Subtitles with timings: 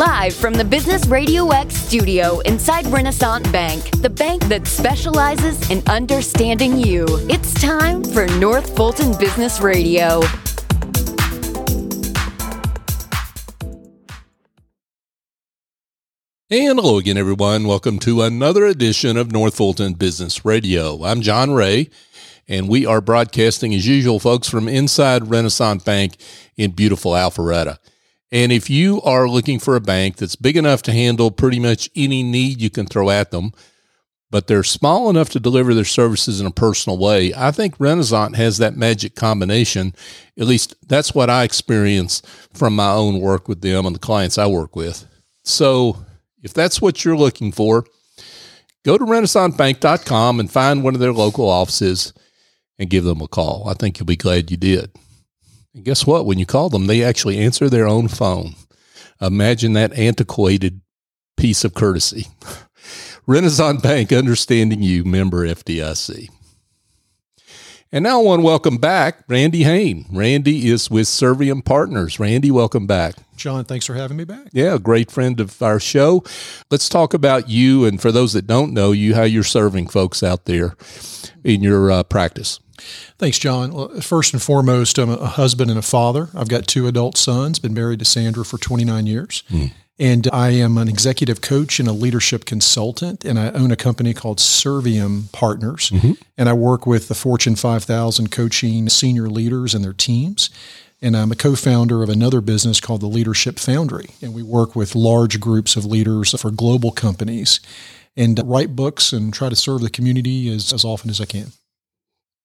[0.00, 5.86] Live from the Business Radio X studio inside Renaissance Bank, the bank that specializes in
[5.88, 7.04] understanding you.
[7.28, 10.22] It's time for North Fulton Business Radio.
[16.48, 17.66] And hello again, everyone.
[17.66, 21.04] Welcome to another edition of North Fulton Business Radio.
[21.04, 21.90] I'm John Ray,
[22.48, 26.16] and we are broadcasting as usual, folks, from inside Renaissance Bank
[26.56, 27.76] in beautiful Alpharetta.
[28.32, 31.90] And if you are looking for a bank that's big enough to handle pretty much
[31.96, 33.52] any need you can throw at them,
[34.30, 38.36] but they're small enough to deliver their services in a personal way, I think Renaissance
[38.36, 39.94] has that magic combination.
[40.38, 42.22] At least that's what I experience
[42.54, 45.04] from my own work with them and the clients I work with.
[45.42, 46.04] So
[46.42, 47.84] if that's what you're looking for,
[48.84, 52.12] go to renaissancebank.com and find one of their local offices
[52.78, 53.68] and give them a call.
[53.68, 54.92] I think you'll be glad you did.
[55.74, 56.26] And guess what?
[56.26, 58.54] When you call them, they actually answer their own phone.
[59.20, 60.80] Imagine that antiquated
[61.36, 62.26] piece of courtesy.
[63.26, 66.28] Renaissance Bank, understanding you, member FDIC.
[67.92, 70.06] And now I want to welcome back Randy Hain.
[70.12, 72.20] Randy is with Serviam Partners.
[72.20, 73.16] Randy, welcome back.
[73.36, 74.48] John, thanks for having me back.
[74.52, 76.22] Yeah, a great friend of our show.
[76.70, 80.22] Let's talk about you, and for those that don't know you, how you're serving folks
[80.22, 80.76] out there
[81.42, 82.60] in your uh, practice.
[83.18, 83.72] Thanks, John.
[83.72, 86.28] Well, first and foremost, I'm a husband and a father.
[86.34, 89.42] I've got two adult sons, been married to Sandra for 29 years.
[89.50, 89.72] Mm.
[90.00, 94.14] And I am an executive coach and a leadership consultant, and I own a company
[94.14, 95.90] called Serviam Partners.
[95.90, 96.12] Mm-hmm.
[96.38, 100.48] And I work with the Fortune 5000 coaching senior leaders and their teams.
[101.02, 104.10] And I'm a co founder of another business called the Leadership Foundry.
[104.22, 107.60] And we work with large groups of leaders for global companies
[108.16, 111.52] and write books and try to serve the community as, as often as I can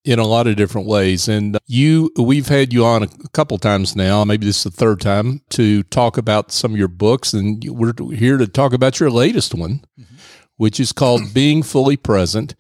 [0.06, 1.28] in a lot of different ways.
[1.28, 4.24] And you, we've had you on a couple times now.
[4.24, 7.94] Maybe this is the third time to talk about some of your books, and we're
[8.14, 10.16] here to talk about your latest one, mm-hmm.
[10.58, 12.56] which is called "Being Fully Present: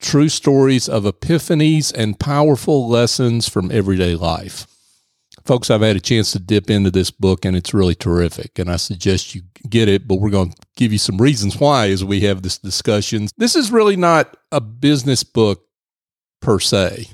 [0.00, 4.66] True Stories of Epiphanies and Powerful Lessons from Everyday Life."
[5.44, 8.60] Folks, I've had a chance to dip into this book and it's really terrific.
[8.60, 11.88] And I suggest you get it, but we're going to give you some reasons why
[11.88, 13.26] as we have this discussion.
[13.38, 15.64] This is really not a business book
[16.42, 17.08] per se.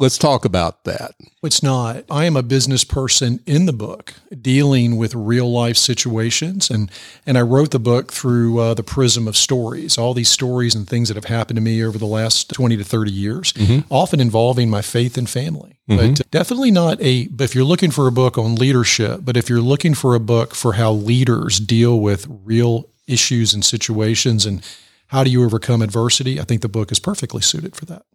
[0.00, 1.12] Let's talk about that.
[1.42, 2.04] It's not.
[2.10, 6.70] I am a business person in the book dealing with real life situations.
[6.70, 6.90] And,
[7.26, 10.88] and I wrote the book through uh, the prism of stories, all these stories and
[10.88, 13.80] things that have happened to me over the last 20 to 30 years, mm-hmm.
[13.92, 15.78] often involving my faith and family.
[15.86, 16.14] Mm-hmm.
[16.14, 19.50] But definitely not a, but if you're looking for a book on leadership, but if
[19.50, 24.66] you're looking for a book for how leaders deal with real issues and situations and
[25.08, 28.06] how do you overcome adversity, I think the book is perfectly suited for that.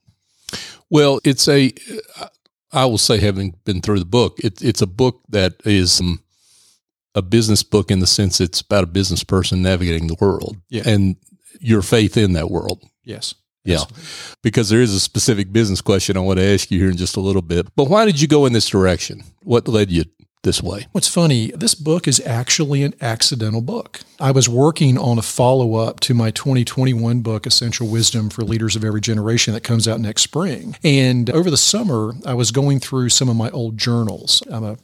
[0.90, 1.74] Well, it's a,
[2.72, 6.24] I will say, having been through the book, it, it's a book that is um,
[7.16, 10.84] a business book in the sense it's about a business person navigating the world yeah.
[10.86, 11.16] and
[11.60, 12.84] your faith in that world.
[13.04, 13.34] Yes.
[13.64, 13.84] Yeah.
[14.44, 17.18] Because there is a specific business question I want to ask you here in just
[17.18, 17.68] a little bit.
[17.76, 19.24] But why did you go in this direction?
[19.42, 20.04] What led you
[20.46, 20.88] this way.
[20.94, 24.00] What's funny, this book is actually an accidental book.
[24.20, 28.78] I was working on a follow up to my 2021 book, Essential Wisdom for Leaders
[28.78, 30.78] of Every Generation, that comes out next spring.
[30.84, 34.42] And over the summer, I was going through some of my old journals.
[34.50, 34.78] I'm a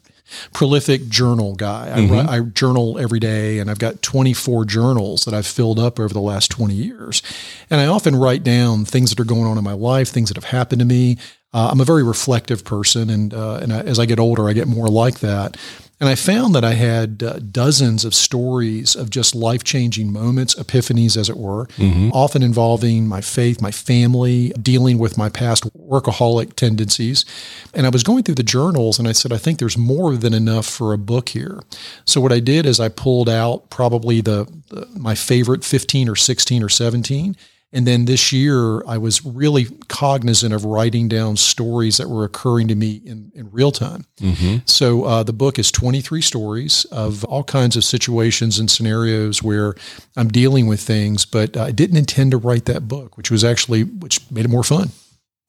[0.54, 1.92] prolific journal guy.
[1.94, 2.30] I, mm-hmm.
[2.30, 6.22] I, journal every day, and I've got 24 journals that I've filled up over the
[6.22, 7.22] last 20 years.
[7.70, 10.38] And I often write down things that are going on in my life, things that
[10.38, 11.18] have happened to me,
[11.54, 14.54] uh, I'm a very reflective person, and uh, and I, as I get older, I
[14.54, 15.58] get more like that.
[16.02, 20.56] And I found that I had uh, dozens of stories of just life changing moments,
[20.56, 22.10] epiphanies, as it were, mm-hmm.
[22.12, 27.24] often involving my faith, my family, dealing with my past workaholic tendencies.
[27.72, 30.34] And I was going through the journals and I said, I think there's more than
[30.34, 31.60] enough for a book here.
[32.06, 36.16] So what I did is I pulled out probably the, the my favorite 15 or
[36.16, 37.38] 16 or 17
[37.74, 42.68] and then this year, I was really cognizant of writing down stories that were occurring
[42.68, 44.06] to me in, in real time.
[44.18, 44.58] Mm-hmm.
[44.66, 49.76] So uh, the book is 23 stories of all kinds of situations and scenarios where
[50.18, 53.84] I'm dealing with things, but I didn't intend to write that book, which was actually,
[53.84, 54.90] which made it more fun.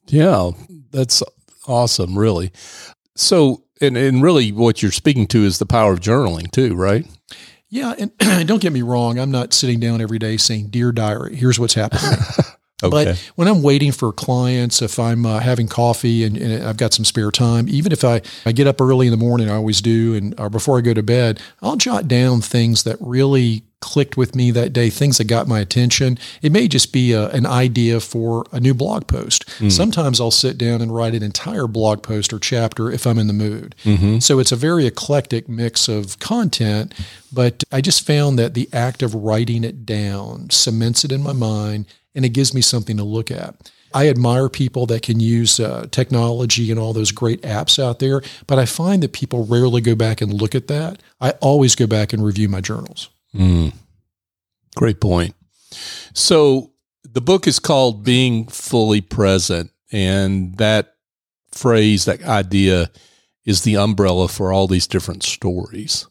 [0.06, 0.52] Yeah,
[0.92, 1.24] that's
[1.66, 2.52] awesome, really.
[3.16, 7.04] So, and, and really what you're speaking to is the power of journaling too, right?
[7.72, 8.12] Yeah, and
[8.46, 11.72] don't get me wrong, I'm not sitting down every day saying, "Dear diary, here's what's
[11.72, 12.19] happening."
[12.90, 16.93] But when I'm waiting for clients, if I'm uh, having coffee and, and I've got
[16.93, 19.81] some spare time, even if I, I get up early in the morning, I always
[19.81, 24.17] do, and or before I go to bed, I'll jot down things that really clicked
[24.17, 26.17] with me that day, things that got my attention.
[26.40, 29.50] It may just be a, an idea for a new blog post.
[29.58, 29.69] Hmm.
[29.69, 33.26] Sometimes I'll sit down and write an entire blog post or chapter if I'm in
[33.26, 33.75] the mood.
[33.84, 34.20] Mm-hmm.
[34.20, 36.94] So it's a very eclectic mix of content,
[37.32, 41.32] but I just found that the act of writing it down cements it in my
[41.32, 43.54] mind and it gives me something to look at.
[43.94, 48.22] I admire people that can use uh, technology and all those great apps out there,
[48.46, 51.02] but I find that people rarely go back and look at that.
[51.20, 53.10] I always go back and review my journals.
[54.74, 55.34] Great point.
[56.14, 56.72] So
[57.04, 60.94] the book is called Being Fully Present, and that
[61.50, 62.90] phrase, that idea,
[63.44, 66.06] is the umbrella for all these different stories.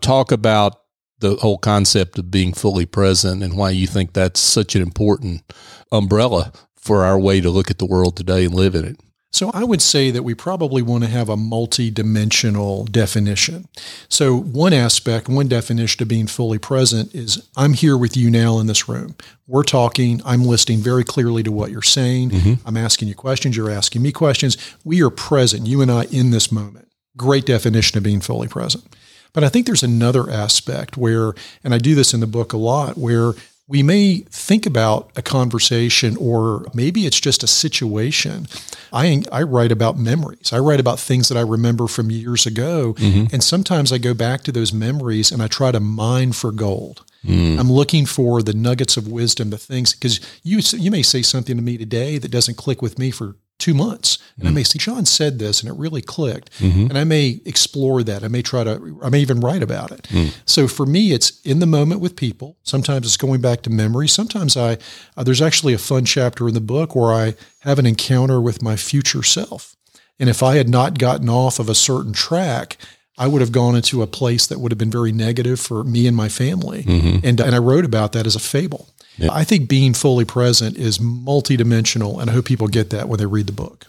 [0.00, 0.80] Talk about
[1.20, 5.42] the whole concept of being fully present and why you think that's such an important
[5.90, 9.00] umbrella for our way to look at the world today and live in it.
[9.30, 13.68] So I would say that we probably want to have a multi-dimensional definition.
[14.08, 18.58] So one aspect, one definition of being fully present is I'm here with you now
[18.58, 19.16] in this room.
[19.46, 22.30] We're talking, I'm listening very clearly to what you're saying.
[22.30, 22.66] Mm-hmm.
[22.66, 24.56] I'm asking you questions, you're asking me questions.
[24.82, 26.88] We are present, you and I in this moment.
[27.14, 28.84] Great definition of being fully present.
[29.32, 32.56] But I think there's another aspect where, and I do this in the book a
[32.56, 33.34] lot, where
[33.68, 38.46] we may think about a conversation or maybe it's just a situation.
[38.92, 40.52] I, I write about memories.
[40.54, 42.94] I write about things that I remember from years ago.
[42.94, 43.26] Mm-hmm.
[43.30, 47.04] And sometimes I go back to those memories and I try to mine for gold.
[47.24, 47.58] Mm.
[47.58, 51.56] I'm looking for the nuggets of wisdom, the things, because you, you may say something
[51.56, 54.18] to me today that doesn't click with me for two months.
[54.38, 54.54] And I mm.
[54.54, 56.52] may see John said this and it really clicked.
[56.60, 56.86] Mm-hmm.
[56.86, 58.22] And I may explore that.
[58.22, 60.02] I may try to, I may even write about it.
[60.04, 60.34] Mm.
[60.46, 62.56] So for me, it's in the moment with people.
[62.62, 64.06] Sometimes it's going back to memory.
[64.06, 64.78] Sometimes I,
[65.16, 68.62] uh, there's actually a fun chapter in the book where I have an encounter with
[68.62, 69.74] my future self.
[70.20, 72.76] And if I had not gotten off of a certain track,
[73.18, 76.06] I would have gone into a place that would have been very negative for me
[76.06, 76.84] and my family.
[76.84, 77.26] Mm-hmm.
[77.26, 78.88] And, and I wrote about that as a fable.
[79.20, 83.26] I think being fully present is multidimensional, and I hope people get that when they
[83.26, 83.86] read the book.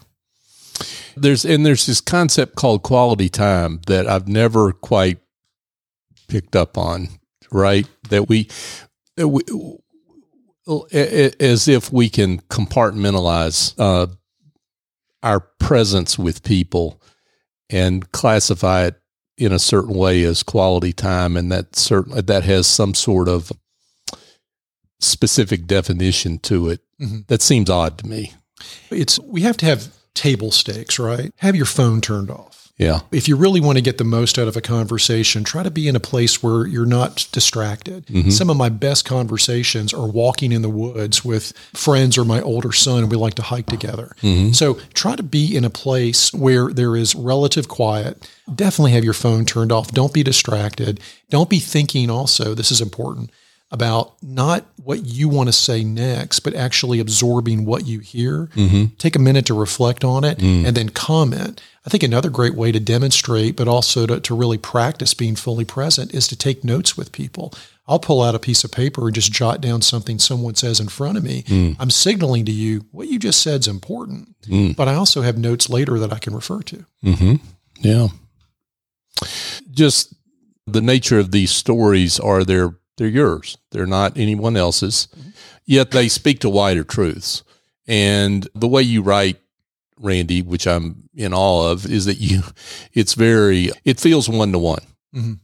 [1.16, 5.20] There's and there's this concept called quality time that I've never quite
[6.28, 7.10] picked up on,
[7.52, 7.88] right?
[8.10, 8.50] That we,
[9.18, 9.42] that we
[10.92, 14.08] as if we can compartmentalize uh,
[15.24, 17.02] our presence with people
[17.70, 18.96] and classify it
[19.38, 23.52] in a certain way as quality time, and that certain that has some sort of
[25.00, 26.82] specific definition to it.
[27.02, 27.28] Mhm.
[27.28, 28.34] That seems odd to me.
[28.92, 31.32] It's we have to have table stakes, right?
[31.38, 32.56] Have your phone turned off.
[32.78, 33.02] Yeah.
[33.12, 35.90] If you really want to get the most out of a conversation, try to be
[35.90, 38.06] in a place where you're not distracted.
[38.32, 42.72] Some of my best conversations are walking in the woods with friends or my older
[42.72, 44.16] son, and we like to hike together.
[44.54, 48.26] So try to be in a place where there is relative quiet.
[48.54, 49.92] Definitely have your phone turned off.
[49.92, 51.02] Don't be distracted.
[51.30, 53.30] Don't be thinking also, this is important,
[53.72, 58.48] about not what you want to say next, but actually absorbing what you hear.
[58.56, 58.96] Mm-hmm.
[58.98, 60.66] Take a minute to reflect on it mm.
[60.66, 61.62] and then comment.
[61.86, 65.66] I think another great way to demonstrate, but also to, to really practice being fully
[65.66, 67.54] present, is to take notes with people.
[67.88, 70.90] I'll pull out a piece of paper and just jot down something someone says in
[70.90, 71.44] front of me.
[71.44, 71.76] Mm.
[71.80, 74.76] I'm signaling to you what you just said is important, mm.
[74.76, 76.86] but I also have notes later that I can refer to.
[77.04, 77.36] Mm-hmm.
[77.82, 78.08] Yeah.
[79.72, 80.14] Just
[80.68, 83.58] the nature of these stories are they're they're yours.
[83.72, 85.08] They're not anyone else's.
[85.18, 85.30] Mm-hmm.
[85.66, 87.44] Yet they speak to wider truths.
[87.88, 89.40] And the way you write,
[89.98, 92.42] Randy, which I'm in awe of, is that you
[92.94, 95.40] it's very it feels one to one.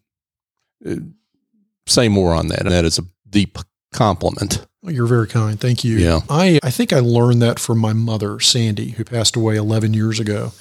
[1.88, 2.62] Say more on that.
[2.62, 3.58] And that is a deep
[3.94, 4.66] compliment.
[4.84, 5.58] Well, You're very kind.
[5.60, 5.98] Thank you.
[5.98, 6.20] Yeah.
[6.30, 10.20] I, I think I learned that from my mother, Sandy, who passed away 11 years
[10.20, 10.52] ago.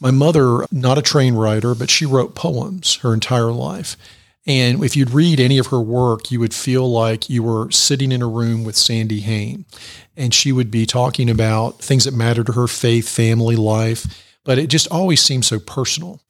[0.00, 3.96] My mother, not a train writer, but she wrote poems her entire life.
[4.48, 8.10] And if you'd read any of her work, you would feel like you were sitting
[8.10, 9.66] in a room with Sandy Hain.
[10.16, 14.24] And she would be talking about things that matter to her faith, family, life.
[14.44, 16.22] But it just always seemed so personal.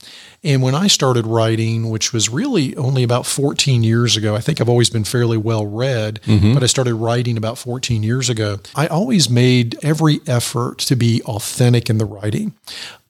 [0.43, 4.61] And when I started writing, which was really only about 14 years ago, I think
[4.61, 6.55] I've always been fairly well read, mm-hmm.
[6.55, 8.59] but I started writing about 14 years ago.
[8.75, 12.55] I always made every effort to be authentic in the writing.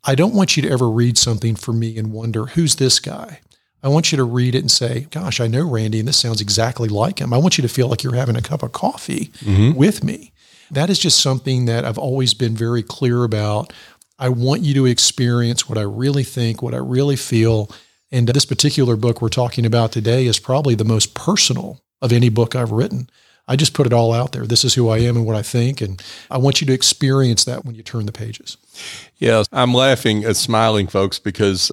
[0.05, 3.41] I don't want you to ever read something for me and wonder, who's this guy?
[3.83, 6.41] I want you to read it and say, gosh, I know Randy, and this sounds
[6.41, 7.33] exactly like him.
[7.33, 9.77] I want you to feel like you're having a cup of coffee mm-hmm.
[9.77, 10.33] with me.
[10.71, 13.73] That is just something that I've always been very clear about.
[14.19, 17.71] I want you to experience what I really think, what I really feel.
[18.11, 22.29] And this particular book we're talking about today is probably the most personal of any
[22.29, 23.09] book I've written.
[23.47, 24.47] I just put it all out there.
[24.47, 25.81] This is who I am and what I think.
[25.81, 28.59] And I want you to experience that when you turn the pages.
[29.17, 31.73] Yeah, I'm laughing and smiling, folks, because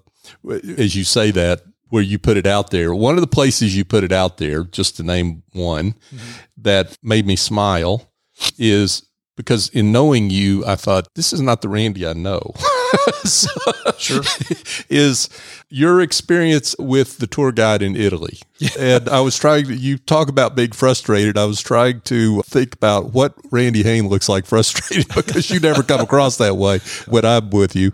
[0.78, 1.64] as you say that,
[1.96, 4.66] where you put it out there, one of the places you put it out there,
[4.66, 6.32] just to name one, mm-hmm.
[6.58, 8.12] that made me smile
[8.58, 12.54] is because in knowing you, I thought, this is not the Randy I know.
[13.24, 13.50] so,
[13.98, 14.24] sure.
[14.90, 15.30] Is
[15.70, 18.40] your experience with the tour guide in Italy.
[18.58, 18.70] Yeah.
[18.78, 21.38] And I was trying to, you talk about being frustrated.
[21.38, 25.82] I was trying to think about what Randy Hain looks like frustrated because you never
[25.82, 27.94] come across that way when I'm with you.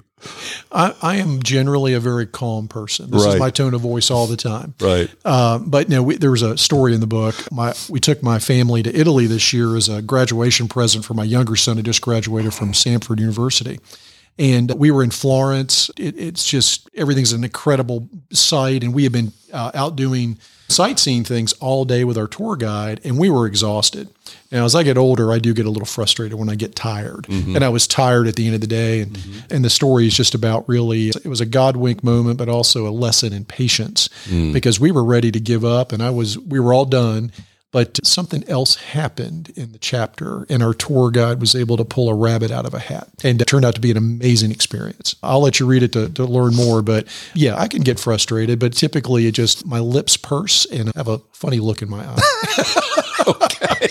[0.71, 3.11] I, I, am generally a very calm person.
[3.11, 3.33] This right.
[3.33, 4.73] is my tone of voice all the time.
[4.79, 5.09] Right.
[5.25, 7.35] Uh, but know, there was a story in the book.
[7.51, 11.23] My we took my family to Italy this year as a graduation present for my
[11.23, 13.79] younger son who just graduated from Samford University.
[14.39, 15.91] And we were in Florence.
[15.97, 18.83] It, it's just everything's an incredible sight.
[18.83, 20.37] And we have been uh, out doing
[20.71, 24.09] sightseeing things all day with our tour guide, and we were exhausted.
[24.51, 27.23] Now, as I get older, I do get a little frustrated when I get tired.
[27.23, 27.55] Mm-hmm.
[27.55, 29.01] And I was tired at the end of the day.
[29.01, 29.53] And, mm-hmm.
[29.53, 32.87] and the story is just about really, it was a God wink moment, but also
[32.87, 34.51] a lesson in patience mm.
[34.51, 37.31] because we were ready to give up and I was, we were all done.
[37.71, 42.09] But something else happened in the chapter, and our tour guide was able to pull
[42.09, 43.07] a rabbit out of a hat.
[43.23, 45.15] And it turned out to be an amazing experience.
[45.23, 48.59] I'll let you read it to, to learn more, but yeah, I can get frustrated,
[48.59, 52.03] but typically it just, my lips purse and I have a funny look in my
[52.05, 52.17] eye.
[53.27, 53.87] okay.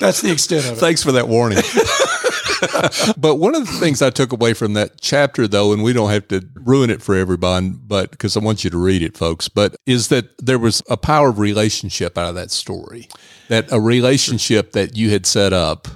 [0.00, 0.76] That's the extent of it.
[0.76, 1.58] Thanks for that warning.
[3.16, 6.10] but one of the things I took away from that chapter, though, and we don't
[6.10, 9.48] have to ruin it for everyone, but because I want you to read it, folks,
[9.48, 13.08] but is that there was a power of relationship out of that story,
[13.48, 15.88] that a relationship that you had set up,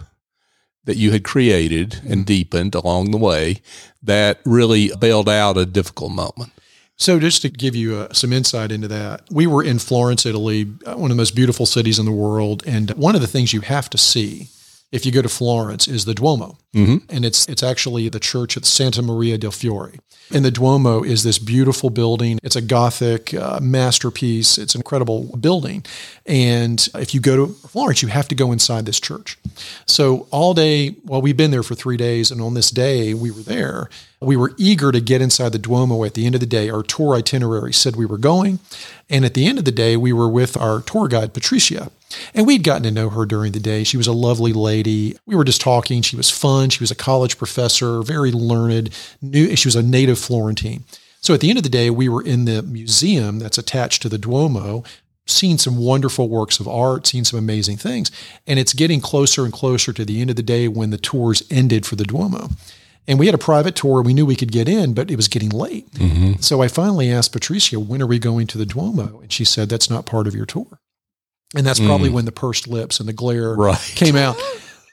[0.85, 3.61] that you had created and deepened along the way,
[4.03, 6.53] that really bailed out a difficult moment.
[7.01, 10.67] So, just to give you uh, some insight into that, we were in Florence, Italy,
[10.85, 12.65] uh, one of the most beautiful cities in the world.
[12.67, 14.49] And one of the things you have to see
[14.91, 16.97] if you go to Florence, is the Duomo, mm-hmm.
[17.09, 19.99] and it's it's actually the church of Santa Maria del Fiore.
[20.33, 22.39] And the Duomo is this beautiful building.
[22.43, 24.59] It's a Gothic uh, masterpiece.
[24.59, 25.85] It's an incredible building.
[26.27, 29.39] And if you go to Florence, you have to go inside this church.
[29.87, 33.31] So all day, well, we've been there for three days, and on this day we
[33.31, 33.89] were there.
[34.21, 36.69] We were eager to get inside the Duomo at the end of the day.
[36.69, 38.59] Our tour itinerary said we were going.
[39.09, 41.91] And at the end of the day, we were with our tour guide, Patricia.
[42.35, 43.85] And we'd gotten to know her during the day.
[43.85, 45.19] She was a lovely lady.
[45.27, 46.03] We were just talking.
[46.03, 46.71] She was fun.
[46.71, 48.91] She was a college professor, very learned.
[49.21, 50.85] New, she was a native Florentine.
[51.21, 54.09] So at the end of the day, we were in the museum that's attached to
[54.09, 54.85] the Duomo,
[55.27, 58.11] seeing some wonderful works of art, seeing some amazing things.
[58.47, 61.43] And it's getting closer and closer to the end of the day when the tours
[61.51, 62.49] ended for the Duomo.
[63.07, 64.01] And we had a private tour.
[64.01, 65.91] We knew we could get in, but it was getting late.
[65.93, 66.41] Mm-hmm.
[66.41, 69.21] So I finally asked Patricia, when are we going to the Duomo?
[69.21, 70.79] And she said, that's not part of your tour.
[71.55, 72.15] And that's probably mm.
[72.15, 73.79] when the pursed lips and the glare right.
[73.95, 74.37] came out.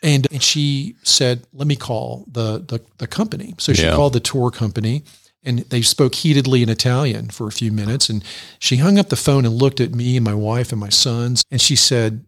[0.02, 3.56] And, and she said, let me call the, the, the company.
[3.58, 3.96] So she yeah.
[3.96, 5.04] called the tour company
[5.44, 8.10] and they spoke heatedly in Italian for a few minutes.
[8.10, 8.24] And
[8.60, 11.44] she hung up the phone and looked at me and my wife and my sons.
[11.52, 12.26] And she said,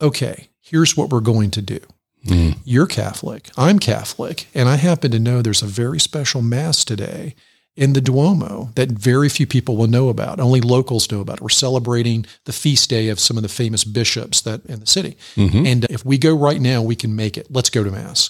[0.00, 1.80] okay, here's what we're going to do.
[2.26, 2.58] Mm.
[2.64, 3.50] You're Catholic.
[3.56, 4.46] I'm Catholic.
[4.54, 7.34] And I happen to know there's a very special Mass today
[7.80, 10.38] in the Duomo that very few people will know about.
[10.38, 11.40] Only locals know about it.
[11.40, 15.16] We're celebrating the feast day of some of the famous bishops that in the city.
[15.34, 15.66] Mm-hmm.
[15.66, 17.46] And if we go right now, we can make it.
[17.48, 18.28] Let's go to Mass.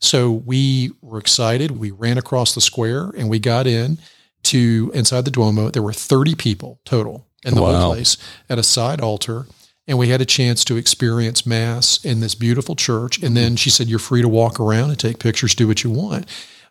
[0.00, 1.78] So we were excited.
[1.78, 3.98] We ran across the square and we got in
[4.44, 5.70] to inside the Duomo.
[5.70, 7.80] There were 30 people total in the wow.
[7.80, 8.18] whole place
[8.50, 9.46] at a side altar
[9.88, 13.22] and we had a chance to experience mass in this beautiful church.
[13.22, 15.90] And then she said, You're free to walk around and take pictures, do what you
[15.90, 16.26] want.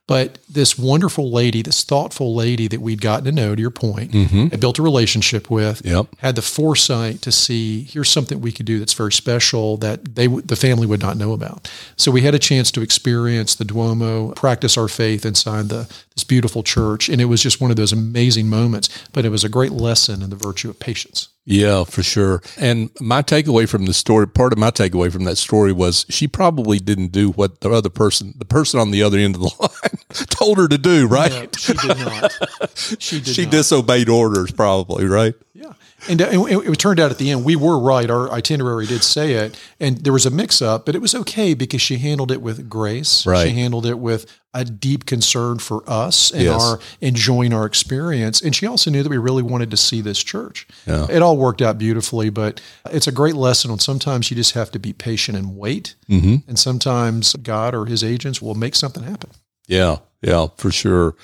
[0.09, 4.11] But this wonderful lady, this thoughtful lady that we'd gotten to know, to your point,
[4.11, 4.47] mm-hmm.
[4.51, 6.07] I built a relationship with, yep.
[6.17, 10.25] had the foresight to see here's something we could do that's very special that they
[10.25, 11.71] the family would not know about.
[11.95, 16.23] So we had a chance to experience the Duomo, practice our faith inside the this
[16.23, 18.89] beautiful church, and it was just one of those amazing moments.
[19.13, 21.29] But it was a great lesson in the virtue of patience.
[21.49, 22.43] Yeah, for sure.
[22.57, 26.27] And my takeaway from the story, part of my takeaway from that story was she
[26.27, 29.51] probably didn't do what the other person, the person on the other end of the
[29.59, 31.31] line told her to do, right?
[31.31, 32.37] No, she did not.
[32.99, 33.51] She did She not.
[33.51, 35.33] disobeyed orders probably, right?
[35.53, 35.73] Yeah.
[36.07, 38.09] And, uh, it, it, turned out at the end, we were right.
[38.09, 39.59] Our itinerary did say it.
[39.79, 42.69] And there was a mix up, but it was okay because she handled it with
[42.69, 43.25] grace.
[43.25, 43.47] Right.
[43.47, 46.61] She handled it with a deep concern for us and yes.
[46.61, 48.41] our enjoying our experience.
[48.41, 50.67] And she also knew that we really wanted to see this church.
[50.87, 51.07] Yeah.
[51.09, 52.59] It all worked out beautifully, but
[52.91, 55.95] it's a great lesson on sometimes you just have to be patient and wait.
[56.09, 56.47] Mm-hmm.
[56.47, 59.29] And sometimes God or his agents will make something happen.
[59.67, 59.97] Yeah.
[60.21, 61.15] Yeah, for sure.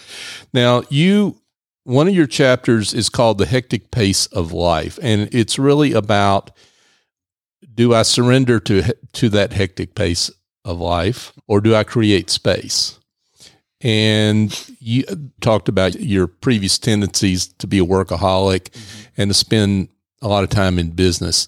[0.53, 1.41] Now, you
[1.83, 4.97] one of your chapters is called The Hectic Pace of Life.
[5.01, 6.51] And it's really about
[7.73, 10.31] do I surrender to to that hectic pace
[10.63, 12.99] of life, or do I create space?
[13.81, 15.03] And you
[15.41, 19.21] talked about your previous tendencies to be a workaholic mm-hmm.
[19.21, 19.89] and to spend
[20.21, 21.47] a lot of time in business,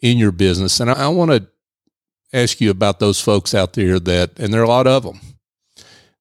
[0.00, 0.78] in your business.
[0.80, 1.46] And I, I want to
[2.32, 5.20] ask you about those folks out there that, and there are a lot of them,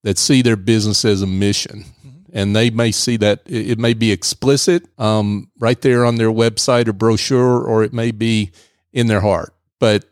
[0.03, 1.83] that see their business as a mission.
[2.05, 2.09] Mm-hmm.
[2.33, 6.87] And they may see that it may be explicit um, right there on their website
[6.87, 8.51] or brochure, or it may be
[8.91, 10.05] in their heart, but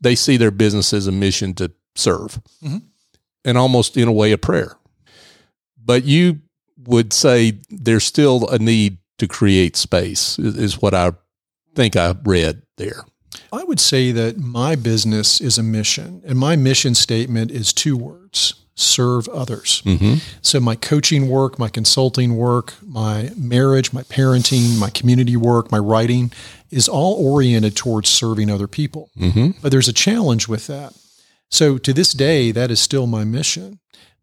[0.00, 2.78] they see their business as a mission to serve mm-hmm.
[3.46, 4.76] And almost in a way a prayer.
[5.82, 6.40] But you
[6.86, 11.12] would say there's still a need to create space, is what I
[11.74, 13.04] think I read there.
[13.52, 17.96] I would say that my business is a mission, and my mission statement is two
[17.96, 19.82] words serve others.
[19.86, 20.16] Mm-hmm.
[20.42, 25.78] So, my coaching work, my consulting work, my marriage, my parenting, my community work, my
[25.78, 26.30] writing
[26.70, 29.10] is all oriented towards serving other people.
[29.18, 29.58] Mm-hmm.
[29.62, 30.94] But there's a challenge with that.
[31.50, 33.78] So, to this day, that is still my mission.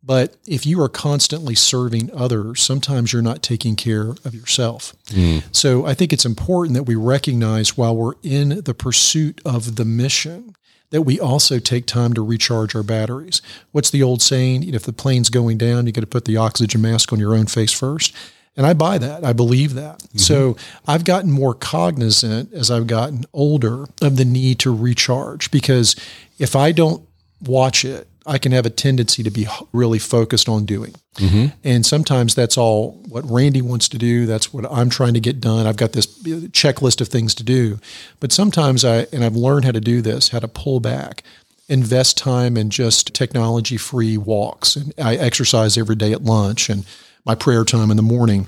[0.05, 4.93] But if you are constantly serving others, sometimes you're not taking care of yourself.
[5.05, 5.43] Mm.
[5.55, 9.85] So I think it's important that we recognize while we're in the pursuit of the
[9.85, 10.55] mission,
[10.89, 13.41] that we also take time to recharge our batteries.
[13.71, 14.71] What's the old saying?
[14.73, 17.47] If the plane's going down, you got to put the oxygen mask on your own
[17.47, 18.13] face first.
[18.55, 19.25] And I buy that.
[19.25, 19.99] I believe that.
[19.99, 20.19] Mm-hmm.
[20.19, 25.95] So I've gotten more cognizant as I've gotten older of the need to recharge because
[26.37, 27.07] if I don't
[27.47, 30.95] watch it, I can have a tendency to be really focused on doing.
[31.15, 31.47] Mm-hmm.
[31.63, 34.25] And sometimes that's all what Randy wants to do.
[34.25, 35.67] That's what I'm trying to get done.
[35.67, 36.07] I've got this
[36.49, 37.79] checklist of things to do.
[38.19, 41.23] But sometimes I, and I've learned how to do this, how to pull back,
[41.67, 44.75] invest time in just technology free walks.
[44.75, 46.85] And I exercise every day at lunch and
[47.25, 48.47] my prayer time in the morning,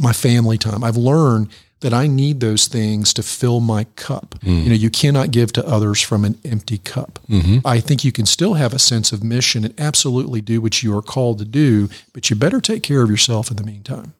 [0.00, 0.82] my family time.
[0.82, 1.48] I've learned
[1.82, 4.36] that I need those things to fill my cup.
[4.40, 4.62] Mm.
[4.64, 7.18] You know, you cannot give to others from an empty cup.
[7.28, 7.66] Mm-hmm.
[7.66, 10.96] I think you can still have a sense of mission and absolutely do what you
[10.96, 14.14] are called to do, but you better take care of yourself in the meantime.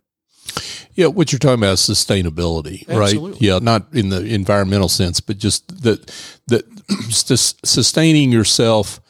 [0.94, 3.30] Yeah, what you're talking about is sustainability, Absolutely.
[3.30, 3.40] right?
[3.40, 6.12] Yeah, not in the environmental sense, but just that
[6.48, 6.66] that
[7.64, 9.00] sustaining yourself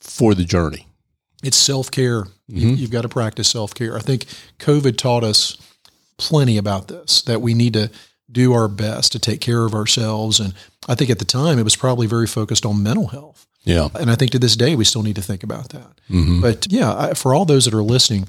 [0.00, 0.86] for the journey.
[1.42, 2.24] It's self care.
[2.24, 2.56] Mm-hmm.
[2.58, 3.96] You, you've got to practice self care.
[3.96, 4.26] I think
[4.58, 5.56] COVID taught us
[6.18, 7.90] plenty about this that we need to
[8.30, 10.38] do our best to take care of ourselves.
[10.38, 10.52] And
[10.86, 13.46] I think at the time it was probably very focused on mental health.
[13.64, 13.88] Yeah.
[13.94, 16.00] And I think to this day we still need to think about that.
[16.10, 16.40] Mm-hmm.
[16.40, 18.28] But yeah, I, for all those that are listening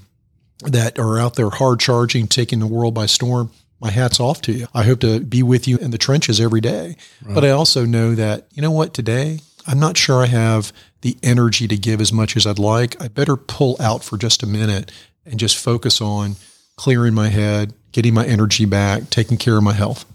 [0.64, 4.52] that are out there hard charging, taking the world by storm, my hat's off to
[4.52, 4.68] you.
[4.74, 6.96] I hope to be with you in the trenches every day.
[7.24, 7.36] Right.
[7.36, 11.18] But I also know that, you know what, today, I'm not sure I have the
[11.24, 13.02] energy to give as much as I'd like.
[13.02, 14.92] I better pull out for just a minute
[15.26, 16.36] and just focus on
[16.76, 20.06] clearing my head, getting my energy back, taking care of my health.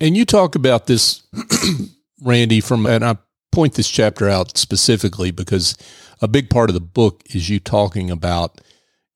[0.00, 1.22] And you talk about this,
[2.22, 3.16] Randy, from, and I
[3.52, 5.76] point this chapter out specifically because
[6.20, 8.60] a big part of the book is you talking about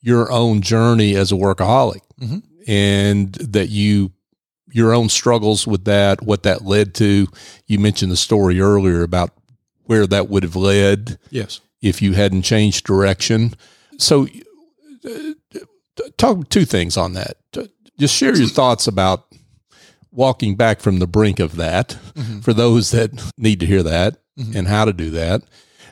[0.00, 2.38] your own journey as a workaholic mm-hmm.
[2.66, 4.12] and that you,
[4.70, 7.26] your own struggles with that, what that led to.
[7.66, 9.32] You mentioned the story earlier about
[9.84, 11.18] where that would have led.
[11.30, 11.60] Yes.
[11.80, 13.54] If you hadn't changed direction.
[13.98, 14.28] So,
[15.04, 15.32] uh,
[16.16, 17.37] talk two things on that.
[17.98, 19.26] Just share your thoughts about
[20.12, 22.40] walking back from the brink of that mm-hmm.
[22.40, 24.56] for those that need to hear that mm-hmm.
[24.56, 25.42] and how to do that.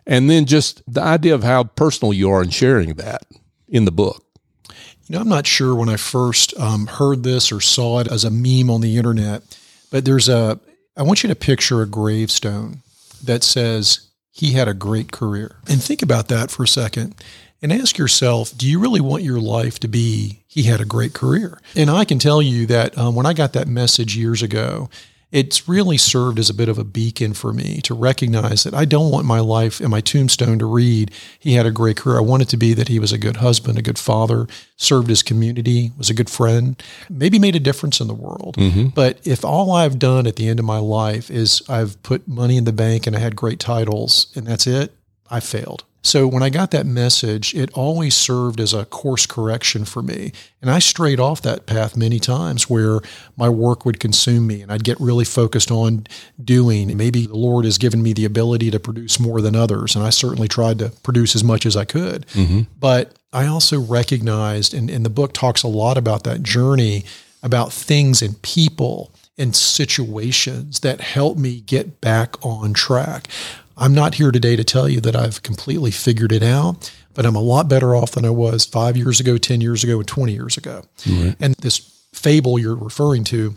[0.07, 3.23] And then just the idea of how personal you are in sharing that
[3.69, 4.25] in the book.
[4.69, 8.25] You know, I'm not sure when I first um, heard this or saw it as
[8.25, 9.43] a meme on the internet,
[9.91, 10.59] but there's a,
[10.97, 12.83] I want you to picture a gravestone
[13.23, 15.57] that says, he had a great career.
[15.67, 17.15] And think about that for a second
[17.63, 21.15] and ask yourself, do you really want your life to be, he had a great
[21.15, 21.59] career?
[21.75, 24.89] And I can tell you that um, when I got that message years ago,
[25.33, 28.85] it's really served as a bit of a beacon for me to recognize that I
[28.85, 32.19] don't want my life and my tombstone to read, he had a great career.
[32.19, 35.09] I want it to be that he was a good husband, a good father, served
[35.09, 38.57] his community, was a good friend, maybe made a difference in the world.
[38.57, 38.89] Mm-hmm.
[38.89, 42.57] But if all I've done at the end of my life is I've put money
[42.57, 44.95] in the bank and I had great titles and that's it,
[45.29, 45.85] I failed.
[46.07, 50.33] So when I got that message, it always served as a course correction for me.
[50.63, 53.01] And I strayed off that path many times where
[53.37, 56.07] my work would consume me and I'd get really focused on
[56.43, 56.97] doing.
[56.97, 59.97] Maybe the Lord has given me the ability to produce more than others.
[59.97, 62.27] And I certainly tried to produce as much as I could.
[62.29, 62.63] Mm-hmm.
[62.79, 67.05] But I also recognized, and, and the book talks a lot about that journey,
[67.43, 73.29] about things and people and situations that help me get back on track.
[73.77, 77.37] I'm not here today to tell you that I've completely figured it out, but I'm
[77.37, 80.33] a lot better off than I was five years ago, 10 years ago, and 20
[80.33, 80.83] years ago.
[81.07, 81.37] Right.
[81.41, 81.79] And this
[82.13, 83.55] fable you're referring to,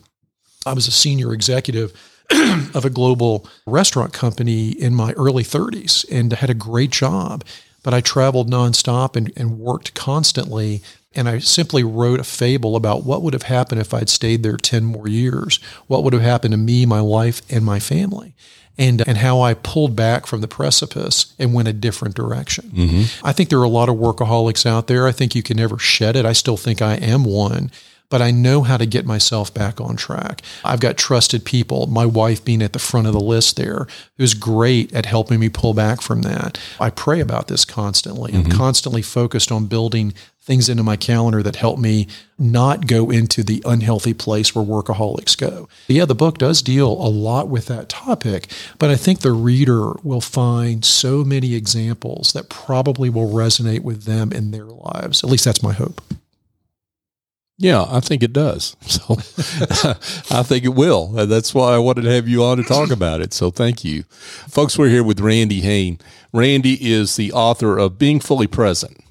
[0.66, 1.94] I was a senior executive
[2.76, 7.46] of a global restaurant company in my early 30s and had a great job.
[7.82, 10.82] But I traveled nonstop and, and worked constantly.
[11.16, 14.58] And I simply wrote a fable about what would have happened if I'd stayed there
[14.58, 15.62] 10 more years.
[15.88, 18.36] What would have happened to me, my wife, and my family
[18.80, 22.72] and and how I pulled back from the precipice and went a different direction.
[22.74, 23.28] Mm-hmm.
[23.28, 25.06] I think there are a lot of workaholics out there.
[25.06, 26.26] I think you can never shed it.
[26.26, 27.70] I still think I am one.
[28.12, 30.42] But I know how to get myself back on track.
[30.66, 33.86] I've got trusted people, my wife being at the front of the list there,
[34.18, 36.60] who's great at helping me pull back from that.
[36.80, 38.32] I pray about this constantly.
[38.32, 38.52] Mm-hmm.
[38.52, 40.16] I'm constantly focused on building
[40.50, 42.08] things into my calendar that help me
[42.40, 45.70] not go into the unhealthy place where workaholics go.
[45.88, 48.48] Yeah, the book does deal a lot with that topic,
[48.80, 54.06] but I think the reader will find so many examples that probably will resonate with
[54.06, 55.24] them in their lives.
[55.24, 56.02] At least that's my hope.
[57.60, 58.76] Yeah, I think it does.
[58.90, 59.18] So
[60.36, 61.10] I think it will.
[61.10, 63.34] That's why I wanted to have you on to talk about it.
[63.34, 64.02] So thank you.
[64.50, 66.00] Folks, we're here with Randy Hain.
[66.34, 69.04] Randy is the author of Being Fully Present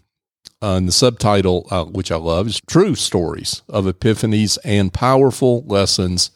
[0.61, 5.65] uh, and the subtitle, uh, which I love, is True Stories of Epiphanies and Powerful
[5.67, 6.31] Lessons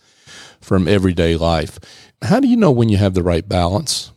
[0.61, 1.79] from Everyday Life.
[2.23, 4.13] How do you know when you have the right balance?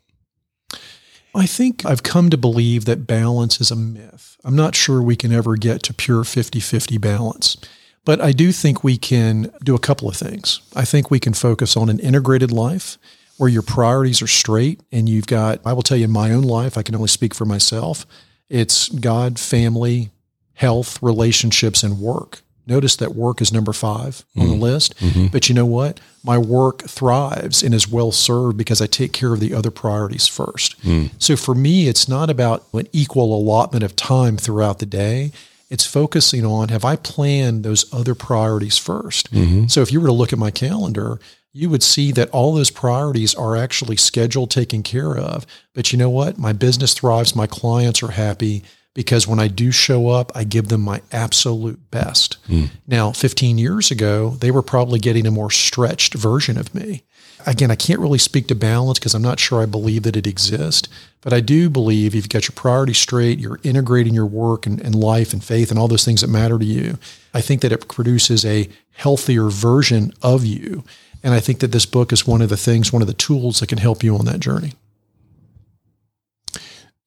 [1.33, 4.37] I think I've come to believe that balance is a myth.
[4.45, 7.57] I'm not sure we can ever get to pure 50 50 balance.
[8.05, 10.61] But I do think we can do a couple of things.
[10.75, 12.99] I think we can focus on an integrated life
[13.37, 16.43] where your priorities are straight and you've got, I will tell you in my own
[16.43, 18.05] life, I can only speak for myself.
[18.49, 20.11] It's God, family,
[20.53, 22.41] health, relationships, and work.
[22.67, 24.39] Notice that work is number 5 mm-hmm.
[24.39, 24.63] on the mm-hmm.
[24.63, 24.97] list.
[24.97, 25.27] Mm-hmm.
[25.27, 25.99] But you know what?
[26.23, 30.27] My work thrives and is well served because I take care of the other priorities
[30.27, 30.81] first.
[30.81, 31.11] Mm.
[31.19, 35.31] So for me, it's not about an equal allotment of time throughout the day.
[35.69, 39.67] It's focusing on have I planned those other priorities 1st mm-hmm.
[39.67, 41.19] So if you were to look at my calendar,
[41.55, 45.47] you would see that all those priorities are actually scheduled, taken care of.
[45.73, 46.37] But you know what?
[46.37, 47.33] My business thrives.
[47.33, 48.61] My clients are happy
[48.93, 52.37] because when I do show up, I give them my absolute best.
[52.49, 52.71] Mm.
[52.85, 57.03] Now, 15 years ago, they were probably getting a more stretched version of me.
[57.45, 60.27] Again, I can't really speak to balance because I'm not sure I believe that it
[60.27, 60.89] exists.
[61.21, 64.81] But I do believe if you've got your priorities straight, you're integrating your work and,
[64.81, 66.97] and life and faith and all those things that matter to you,
[67.33, 70.83] I think that it produces a healthier version of you.
[71.25, 73.59] And I think that this book is one of the things, one of the tools
[73.59, 74.73] that can help you on that journey.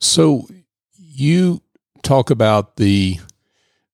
[0.01, 0.49] So
[0.97, 1.63] you
[2.03, 3.21] talk about the,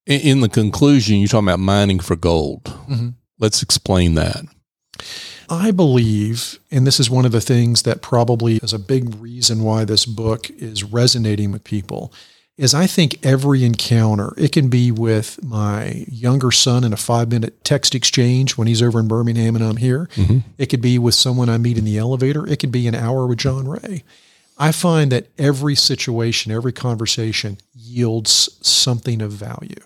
[0.06, 2.64] in the conclusion, you talk about mining for gold.
[2.64, 3.10] Mm-hmm.
[3.38, 4.46] Let's explain that.
[5.50, 9.62] I believe, and this is one of the things that probably is a big reason
[9.62, 12.14] why this book is resonating with people,
[12.56, 17.30] is I think every encounter, it can be with my younger son in a five
[17.30, 20.08] minute text exchange when he's over in Birmingham and I'm here.
[20.14, 20.38] Mm-hmm.
[20.56, 22.46] It could be with someone I meet in the elevator.
[22.46, 24.04] It could be an hour with John Ray.
[24.56, 29.82] I find that every situation, every conversation yields something of value.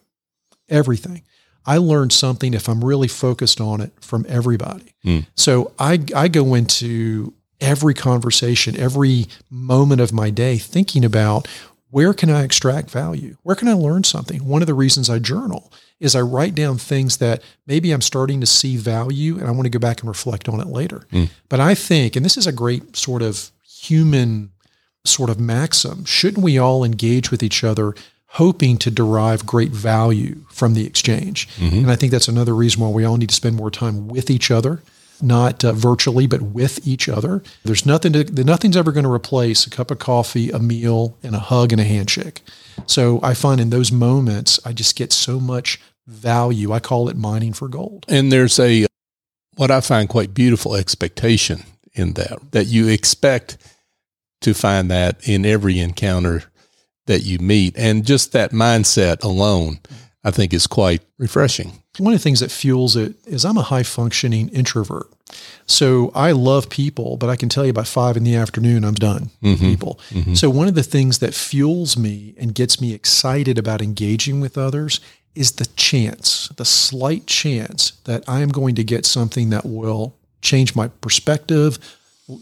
[0.69, 1.23] Everything.
[1.65, 4.95] I learn something if I'm really focused on it from everybody.
[5.05, 5.27] Mm.
[5.35, 11.49] So I, I go into every conversation, every moment of my day thinking about
[11.91, 13.37] where can I extract value?
[13.43, 14.47] Where can I learn something?
[14.47, 18.41] One of the reasons I journal is I write down things that maybe I'm starting
[18.41, 21.07] to see value and I want to go back and reflect on it later.
[21.13, 21.31] Mm.
[21.49, 24.51] But I think, and this is a great sort of human
[25.05, 27.95] sort of maxim, shouldn't we all engage with each other
[28.33, 31.49] hoping to derive great value from the exchange?
[31.57, 31.79] Mm-hmm.
[31.79, 34.31] And I think that's another reason why we all need to spend more time with
[34.31, 34.83] each other
[35.23, 37.43] not uh, virtually, but with each other.
[37.65, 41.35] There's nothing to, nothing's ever going to replace a cup of coffee, a meal, and
[41.35, 42.43] a hug and a handshake.
[42.87, 46.73] So I find in those moments, I just get so much value.
[46.73, 48.07] I call it mining for gold.
[48.09, 48.87] And there's a,
[49.57, 53.59] what I find quite beautiful expectation in that, that you expect
[54.41, 56.45] to find that in every encounter
[57.07, 57.77] that you meet.
[57.77, 59.81] And just that mindset alone,
[60.23, 61.83] I think is quite refreshing.
[61.99, 65.09] One of the things that fuels it is I'm a high functioning introvert.
[65.67, 68.95] So I love people, but I can tell you by five in the afternoon, I'm
[68.95, 69.51] done mm-hmm.
[69.51, 70.01] with people.
[70.11, 70.35] Mm-hmm.
[70.35, 74.57] So one of the things that fuels me and gets me excited about engaging with
[74.57, 75.01] others
[75.35, 80.17] is the chance, the slight chance that I am going to get something that will
[80.41, 81.79] change my perspective,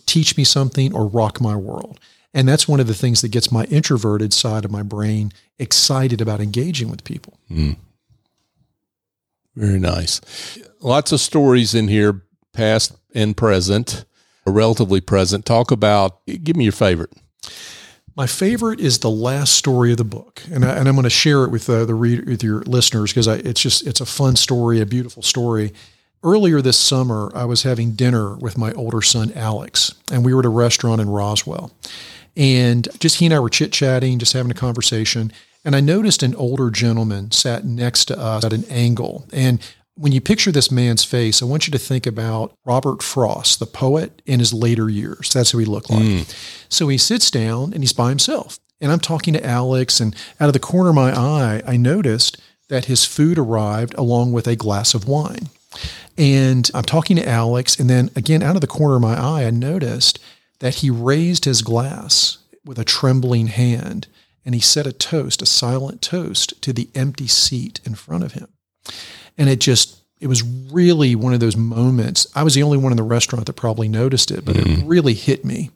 [0.07, 1.99] teach me something, or rock my world.
[2.33, 6.21] And that's one of the things that gets my introverted side of my brain excited
[6.21, 7.39] about engaging with people.
[7.51, 7.77] Mm.
[9.57, 10.21] Very nice.
[10.81, 14.05] Lots of stories in here, past and present,
[14.47, 15.45] relatively present.
[15.47, 17.11] Talk about, give me your favorite.
[18.15, 21.11] My favorite is the last story of the book, and, I, and I'm going to
[21.11, 24.37] share it with uh, the reader, with your listeners because it's just it's a fun
[24.37, 25.73] story, a beautiful story.
[26.23, 30.41] earlier this summer, I was having dinner with my older son, Alex, and we were
[30.41, 31.73] at a restaurant in Roswell.
[32.37, 35.33] And just he and I were chit chatting, just having a conversation.
[35.67, 39.27] And I noticed an older gentleman sat next to us at an angle.
[39.33, 39.61] And
[39.97, 43.67] when you picture this man's face, I want you to think about Robert Frost, the
[43.67, 45.31] poet, in his later years.
[45.31, 46.03] That's who he looked like.
[46.03, 46.35] Mm.
[46.69, 48.61] So he sits down and he's by himself.
[48.81, 52.41] And I'm talking to Alex, and out of the corner of my eye, I noticed
[52.69, 55.49] that his food arrived along with a glass of wine.
[56.17, 59.45] And I'm talking to Alex, and then again, out of the corner of my eye,
[59.45, 60.21] I noticed
[60.61, 64.07] that he raised his glass with a trembling hand
[64.47, 68.33] and he set a toast, a silent toast, to the empty seat in front of
[68.33, 68.47] him.
[69.37, 72.29] And it just, it was really one of those moments.
[72.35, 74.83] I was the only one in the restaurant that probably noticed it, but mm-hmm.
[74.83, 75.73] it really hit me.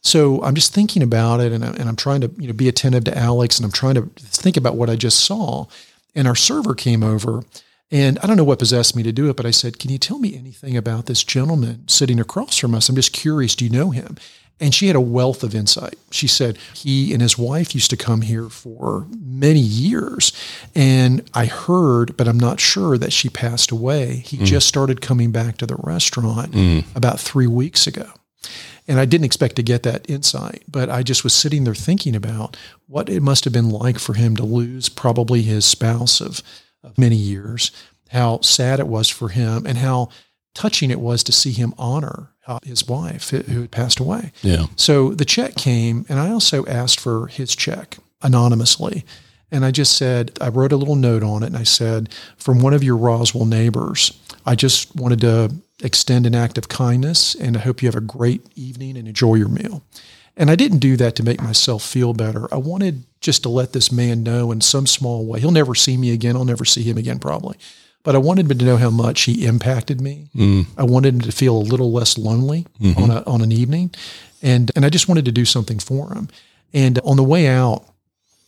[0.00, 2.68] So I'm just thinking about it, and, I, and I'm trying to you know be
[2.68, 5.66] attentive to Alex, and I'm trying to think about what I just saw.
[6.14, 7.42] And our server came over,
[7.90, 9.98] and I don't know what possessed me to do it, but I said, "Can you
[9.98, 12.88] tell me anything about this gentleman sitting across from us?
[12.88, 13.56] I'm just curious.
[13.56, 14.18] Do you know him?"
[14.60, 15.98] And she had a wealth of insight.
[16.10, 20.32] She said he and his wife used to come here for many years.
[20.74, 24.16] And I heard, but I'm not sure that she passed away.
[24.16, 24.44] He mm.
[24.44, 26.84] just started coming back to the restaurant mm.
[26.94, 28.06] about three weeks ago.
[28.86, 32.14] And I didn't expect to get that insight, but I just was sitting there thinking
[32.14, 36.42] about what it must have been like for him to lose probably his spouse of,
[36.82, 37.70] of many years,
[38.10, 40.10] how sad it was for him, and how
[40.54, 42.30] touching it was to see him honor
[42.62, 44.32] his wife who had passed away.
[44.42, 44.66] Yeah.
[44.76, 49.04] So the check came, and I also asked for his check anonymously.
[49.50, 52.60] And I just said, I wrote a little note on it, and I said, from
[52.60, 57.56] one of your Roswell neighbors, I just wanted to extend an act of kindness, and
[57.56, 59.82] I hope you have a great evening and enjoy your meal.
[60.36, 62.52] And I didn't do that to make myself feel better.
[62.52, 65.40] I wanted just to let this man know in some small way.
[65.40, 66.36] He'll never see me again.
[66.36, 67.56] I'll never see him again, probably
[68.04, 70.28] but I wanted him to know how much he impacted me.
[70.36, 70.66] Mm.
[70.76, 73.02] I wanted him to feel a little less lonely mm-hmm.
[73.02, 73.90] on a, on an evening,
[74.42, 76.28] and and I just wanted to do something for him.
[76.72, 77.84] And on the way out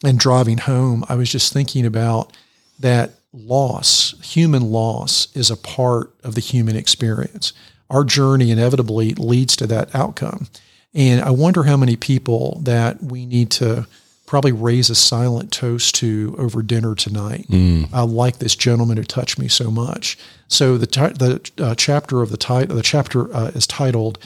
[0.04, 2.36] and driving home, I was just thinking about
[2.78, 7.52] that loss, human loss, is a part of the human experience.
[7.88, 10.48] Our journey inevitably leads to that outcome,
[10.92, 13.86] and I wonder how many people that we need to
[14.26, 17.46] probably raise a silent toast to over dinner tonight.
[17.48, 17.88] Mm.
[17.92, 20.18] I like this gentleman who touched me so much.
[20.48, 24.18] So the the uh, chapter of the title the chapter uh, is titled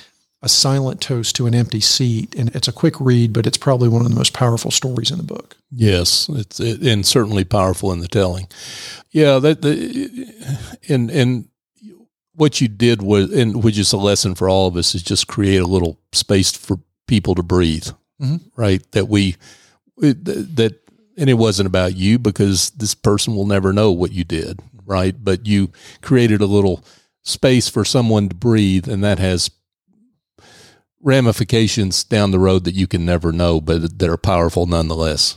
[0.43, 3.89] "A Silent Toast to an Empty Seat," and it's a quick read, but it's probably
[3.89, 5.57] one of the most powerful stories in the book.
[5.71, 8.49] Yes, it's it, and certainly powerful in the telling.
[9.11, 10.33] Yeah, that the
[10.89, 11.49] and and
[12.35, 15.27] what you did was, and which is a lesson for all of us, is just
[15.29, 17.89] create a little space for people to breathe.
[18.21, 18.37] Mm-hmm.
[18.55, 19.37] Right, that we
[19.97, 20.81] that
[21.17, 25.15] and it wasn't about you because this person will never know what you did, right?
[25.23, 26.83] But you created a little
[27.23, 29.51] space for someone to breathe, and that has
[31.03, 35.37] ramifications down the road that you can never know, but that are powerful nonetheless.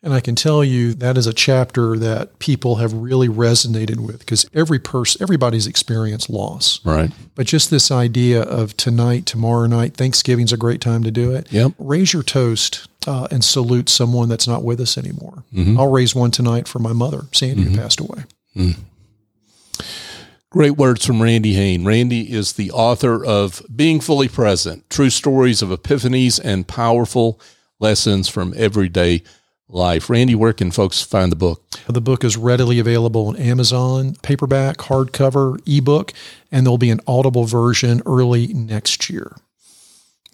[0.00, 4.20] And I can tell you that is a chapter that people have really resonated with
[4.20, 6.84] because every person, everybody's experienced loss.
[6.84, 7.10] Right.
[7.34, 11.50] But just this idea of tonight, tomorrow night, Thanksgiving's a great time to do it.
[11.50, 11.72] Yep.
[11.78, 15.42] Raise your toast uh, and salute someone that's not with us anymore.
[15.52, 15.78] Mm-hmm.
[15.78, 17.74] I'll raise one tonight for my mother, Sandy, mm-hmm.
[17.74, 18.24] who passed away.
[18.54, 18.76] Mm.
[20.50, 21.84] Great words from Randy Hain.
[21.84, 27.40] Randy is the author of Being Fully Present True Stories of Epiphanies and Powerful
[27.80, 29.22] Lessons from Everyday
[29.68, 30.08] life.
[30.08, 31.62] Randy, where can folks find the book?
[31.86, 36.12] The book is readily available on Amazon, paperback, hardcover, ebook,
[36.50, 39.36] and there'll be an audible version early next year.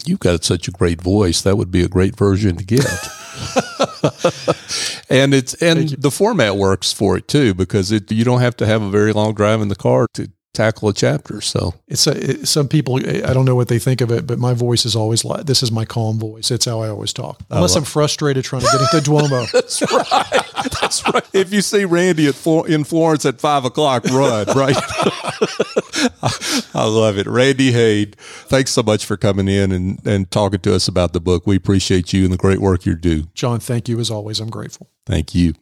[0.04, 1.40] You've got such a great voice.
[1.40, 2.84] That would be a great version to get.
[5.08, 8.66] and it's and the format works for it too because it you don't have to
[8.66, 11.40] have a very long drive in the car to tackle a chapter.
[11.40, 14.38] So it's a, it, some people, I don't know what they think of it, but
[14.38, 16.50] my voice is always like, this is my calm voice.
[16.50, 17.40] It's how I always talk.
[17.50, 19.46] Unless I'm frustrated trying to get into Duomo.
[19.52, 20.70] That's right.
[20.80, 21.28] That's right.
[21.32, 24.76] If you see Randy at in Florence at five o'clock, run, right?
[26.74, 27.26] I love it.
[27.26, 28.12] Randy Hain,
[28.46, 31.46] thanks so much for coming in and, and talking to us about the book.
[31.46, 33.24] We appreciate you and the great work you do.
[33.34, 34.40] John, thank you as always.
[34.40, 34.88] I'm grateful.
[35.06, 35.54] Thank you.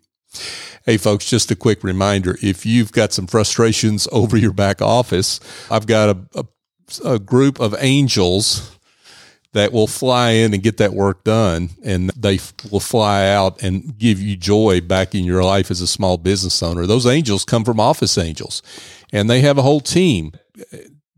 [0.84, 5.40] Hey, folks, just a quick reminder if you've got some frustrations over your back office,
[5.70, 8.76] I've got a, a, a, group of angels
[9.52, 12.40] that will fly in and get that work done, and they
[12.70, 16.62] will fly out and give you joy back in your life as a small business
[16.62, 16.86] owner.
[16.86, 18.62] Those angels come from Office Angels,
[19.12, 20.32] and they have a whole team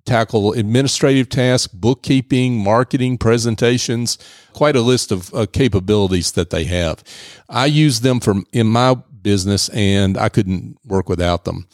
[0.05, 4.19] tackle administrative tasks, bookkeeping, marketing, presentations,
[4.53, 7.03] quite a list of uh, capabilities that they have.
[7.49, 11.67] I use them for in my business and I couldn't work without them.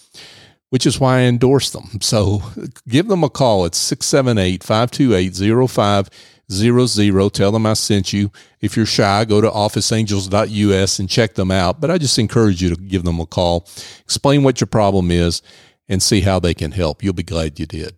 [0.71, 2.01] which is why I endorse them.
[2.01, 2.43] So
[2.89, 3.65] give them a call.
[3.65, 7.33] It's 678 528 0500.
[7.33, 8.31] Tell them I sent you.
[8.61, 11.81] If you're shy, go to officeangels.us and check them out.
[11.81, 13.67] But I just encourage you to give them a call,
[14.01, 15.43] explain what your problem is,
[15.89, 17.03] and see how they can help.
[17.03, 17.97] You'll be glad you did.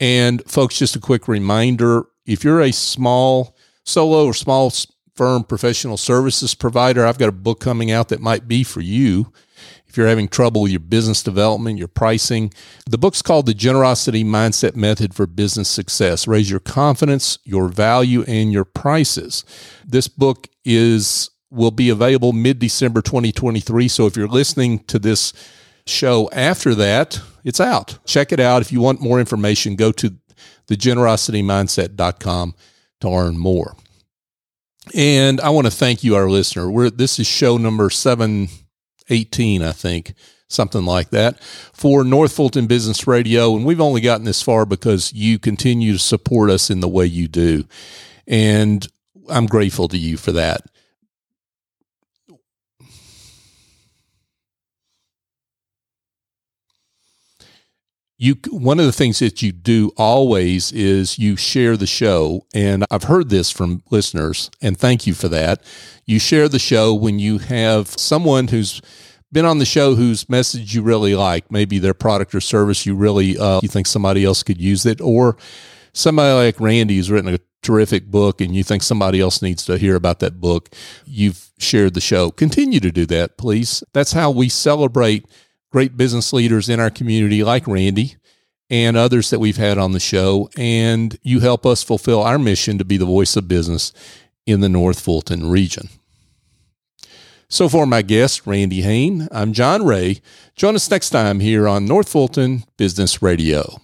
[0.00, 4.72] And folks, just a quick reminder if you're a small solo or small
[5.16, 9.32] firm professional services provider, I've got a book coming out that might be for you.
[9.88, 12.52] If you're having trouble with your business development, your pricing,
[12.88, 16.28] the book's called The Generosity Mindset Method for Business Success.
[16.28, 19.44] Raise your confidence, your value, and your prices.
[19.84, 23.88] This book is will be available mid-December 2023.
[23.88, 25.32] So if you're listening to this
[25.88, 27.98] show after that, it's out.
[28.04, 28.62] Check it out.
[28.62, 30.14] If you want more information, go to
[30.68, 32.54] thegenerositymindset.com
[33.00, 33.74] to learn more.
[34.94, 36.70] And I want to thank you, our listener.
[36.70, 40.14] We're, this is show number 718, I think,
[40.48, 43.54] something like that, for North Fulton Business Radio.
[43.54, 47.06] And we've only gotten this far because you continue to support us in the way
[47.06, 47.64] you do.
[48.26, 48.86] And
[49.28, 50.62] I'm grateful to you for that.
[58.18, 62.44] You one of the things that you do always is you share the show.
[62.52, 65.62] And i've heard this from listeners and thank you for that.
[66.04, 68.82] You share the show when you have someone who's
[69.30, 72.96] been on the show whose message you really like maybe their product or service you
[72.96, 75.36] really uh, you think somebody else could use it or
[75.92, 79.76] somebody like randy who's written a terrific book and you think somebody else needs to
[79.76, 80.70] hear about that book
[81.06, 82.30] you've shared the show.
[82.30, 83.84] Continue to do that please.
[83.92, 85.26] That's how we celebrate
[85.70, 88.16] great business leaders in our community like Randy
[88.70, 90.48] and others that we've had on the show.
[90.56, 93.92] And you help us fulfill our mission to be the voice of business
[94.46, 95.88] in the North Fulton region.
[97.50, 100.20] So, for my guest, Randy Hain, I'm John Ray.
[100.54, 103.80] Join us next time here on North Fulton Business Radio.